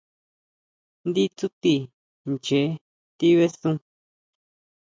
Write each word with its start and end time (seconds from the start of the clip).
Ndí 1.07 1.23
tsuti 1.37 1.73
ʼnchee 2.27 2.69
tibesun. 3.17 3.75